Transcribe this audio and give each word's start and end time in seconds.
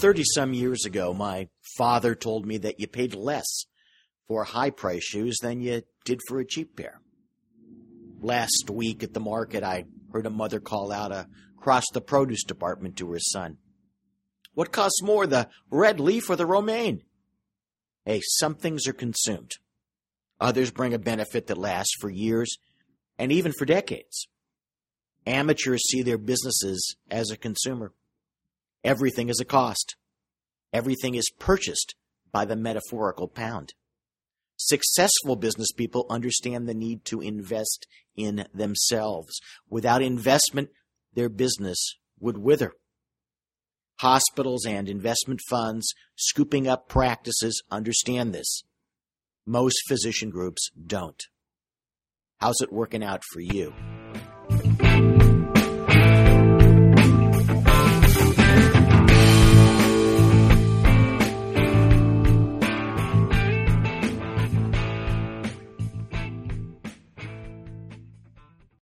Thirty 0.00 0.24
some 0.24 0.52
years 0.52 0.84
ago, 0.84 1.14
my 1.14 1.48
father 1.76 2.14
told 2.14 2.46
me 2.46 2.58
that 2.58 2.80
you 2.80 2.86
paid 2.86 3.14
less 3.14 3.64
for 4.28 4.44
high 4.44 4.70
price 4.70 5.04
shoes 5.04 5.38
than 5.40 5.60
you 5.60 5.82
did 6.04 6.20
for 6.28 6.38
a 6.38 6.44
cheap 6.44 6.76
pair. 6.76 7.00
Last 8.20 8.68
week 8.70 9.02
at 9.02 9.14
the 9.14 9.20
market, 9.20 9.62
I 9.62 9.84
heard 10.12 10.26
a 10.26 10.30
mother 10.30 10.60
call 10.60 10.92
out 10.92 11.12
across 11.56 11.84
the 11.92 12.00
produce 12.00 12.44
department 12.44 12.96
to 12.96 13.10
her 13.12 13.18
son. 13.18 13.58
What 14.54 14.72
costs 14.72 15.02
more, 15.02 15.26
the 15.26 15.48
red 15.70 16.00
leaf 16.00 16.28
or 16.30 16.36
the 16.36 16.46
romaine? 16.46 17.02
Hey, 18.04 18.20
some 18.22 18.54
things 18.54 18.86
are 18.86 18.92
consumed. 18.92 19.52
Others 20.40 20.70
bring 20.70 20.94
a 20.94 20.98
benefit 20.98 21.46
that 21.46 21.58
lasts 21.58 21.94
for 22.00 22.10
years 22.10 22.56
and 23.18 23.32
even 23.32 23.52
for 23.52 23.64
decades. 23.64 24.28
Amateurs 25.26 25.82
see 25.88 26.02
their 26.02 26.18
businesses 26.18 26.96
as 27.10 27.30
a 27.30 27.36
consumer. 27.36 27.92
Everything 28.86 29.28
is 29.28 29.40
a 29.40 29.44
cost. 29.44 29.96
Everything 30.72 31.16
is 31.16 31.28
purchased 31.40 31.96
by 32.30 32.44
the 32.44 32.54
metaphorical 32.54 33.26
pound. 33.26 33.74
Successful 34.56 35.34
business 35.34 35.72
people 35.72 36.06
understand 36.08 36.68
the 36.68 36.74
need 36.74 37.04
to 37.06 37.20
invest 37.20 37.88
in 38.14 38.46
themselves. 38.54 39.40
Without 39.68 40.02
investment, 40.02 40.68
their 41.12 41.28
business 41.28 41.96
would 42.20 42.38
wither. 42.38 42.74
Hospitals 43.98 44.64
and 44.64 44.88
investment 44.88 45.40
funds 45.50 45.92
scooping 46.14 46.68
up 46.68 46.88
practices 46.88 47.60
understand 47.72 48.32
this. 48.32 48.62
Most 49.44 49.78
physician 49.88 50.30
groups 50.30 50.70
don't. 50.86 51.20
How's 52.38 52.60
it 52.60 52.72
working 52.72 53.02
out 53.02 53.22
for 53.32 53.40
you? 53.40 53.74